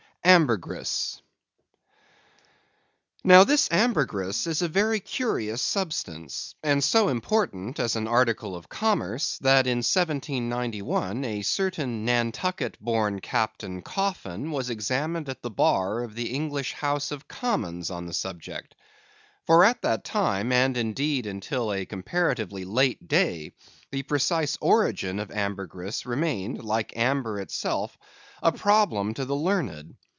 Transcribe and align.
Ambergris. 0.23 1.19
Now 3.23 3.43
this 3.43 3.67
ambergris 3.71 4.45
is 4.45 4.61
a 4.61 4.67
very 4.67 4.99
curious 4.99 5.63
substance, 5.63 6.53
and 6.61 6.83
so 6.83 7.09
important 7.09 7.79
as 7.79 7.95
an 7.95 8.07
article 8.07 8.55
of 8.55 8.69
commerce, 8.69 9.39
that 9.39 9.65
in 9.65 9.79
1791 9.79 11.25
a 11.25 11.41
certain 11.41 12.05
Nantucket 12.05 12.77
born 12.79 13.19
Captain 13.19 13.81
Coffin 13.81 14.51
was 14.51 14.69
examined 14.69 15.27
at 15.27 15.41
the 15.41 15.49
bar 15.49 16.03
of 16.03 16.13
the 16.13 16.29
English 16.31 16.73
House 16.73 17.09
of 17.09 17.27
Commons 17.27 17.89
on 17.89 18.05
that 18.05 18.13
subject. 18.13 18.75
For 19.47 19.65
at 19.65 19.81
that 19.81 20.03
time, 20.03 20.51
and 20.51 20.77
indeed 20.77 21.25
until 21.25 21.73
a 21.73 21.83
comparatively 21.87 22.63
late 22.63 23.07
day, 23.07 23.53
the 23.89 24.03
precise 24.03 24.55
origin 24.61 25.17
of 25.19 25.31
ambergris 25.31 26.05
remained, 26.05 26.63
like 26.63 26.95
amber 26.95 27.39
itself, 27.39 27.97
a 28.43 28.51
problem 28.51 29.15
to 29.15 29.25
the 29.25 29.35
learned. 29.35 29.95